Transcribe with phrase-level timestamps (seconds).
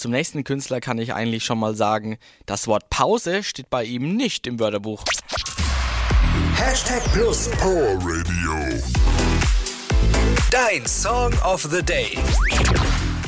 [0.00, 2.16] Zum nächsten Künstler kann ich eigentlich schon mal sagen,
[2.46, 5.04] das Wort Pause steht bei ihm nicht im Wörterbuch.
[6.56, 8.80] Hashtag Plus Power Radio.
[10.50, 12.16] Dein Song of the Day.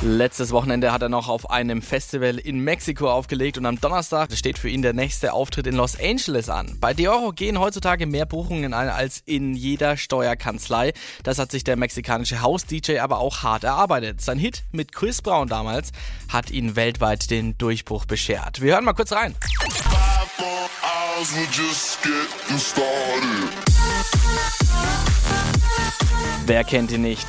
[0.04, 4.58] Letztes Wochenende hat er noch auf einem Festival in Mexiko aufgelegt und am Donnerstag steht
[4.58, 6.76] für ihn der nächste Auftritt in Los Angeles an.
[6.81, 10.93] Bei Dioro gehen heutzutage mehr Buchungen ein als in jeder Steuerkanzlei.
[11.22, 14.21] Das hat sich der mexikanische Haus-DJ aber auch hart erarbeitet.
[14.21, 15.93] Sein Hit mit Chris Brown damals
[16.29, 18.61] hat ihn weltweit den Durchbruch beschert.
[18.61, 19.37] Wir hören mal kurz rein.
[26.47, 27.29] Wer kennt ihn nicht?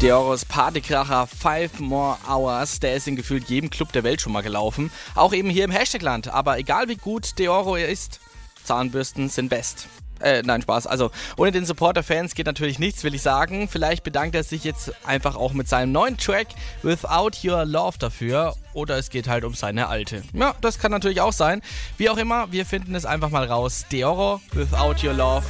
[0.00, 4.42] Deoros Partykracher Five More Hours, der ist in gefühlt jedem Club der Welt schon mal
[4.42, 4.92] gelaufen.
[5.16, 6.28] Auch eben hier im Hashtagland.
[6.28, 8.20] Aber egal wie gut Deoro er ist,
[8.62, 9.88] Zahnbürsten sind best.
[10.20, 10.86] Äh, nein, Spaß.
[10.86, 13.66] Also, ohne den Support der Fans geht natürlich nichts, will ich sagen.
[13.68, 16.46] Vielleicht bedankt er sich jetzt einfach auch mit seinem neuen Track
[16.82, 18.54] Without Your Love dafür.
[18.74, 20.22] Oder es geht halt um seine alte.
[20.32, 21.60] Ja, das kann natürlich auch sein.
[21.96, 23.84] Wie auch immer, wir finden es einfach mal raus.
[23.90, 25.44] Deoro Without Your Love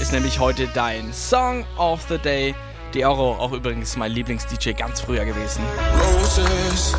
[0.00, 2.54] ist nämlich heute dein Song of the Day.
[2.94, 5.62] Deoro, auch übrigens mein Lieblings-DJ ganz früher gewesen.
[6.00, 6.94] Roses,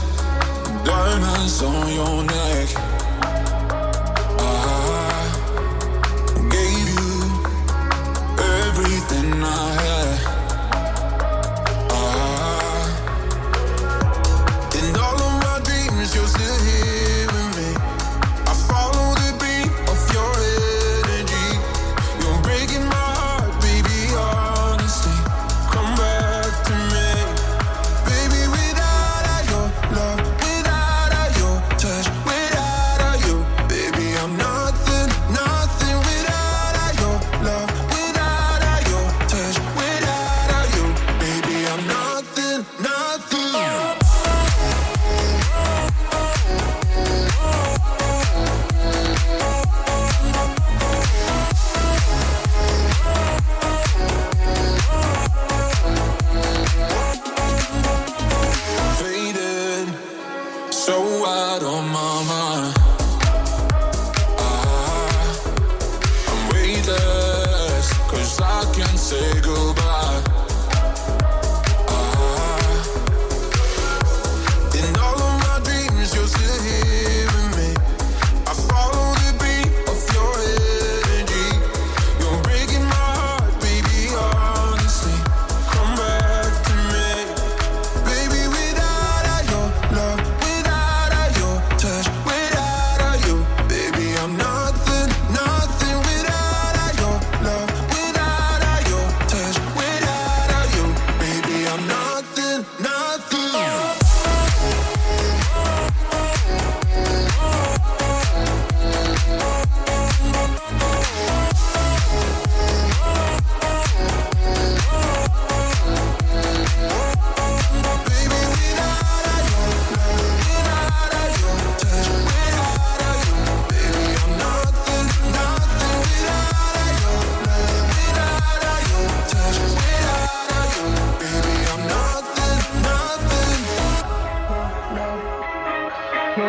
[0.86, 2.89] diamonds on your neck.
[69.10, 70.38] Say goodbye.
[102.58, 102.99] No.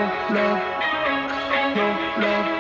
[0.01, 0.63] No love,
[1.77, 2.60] No love.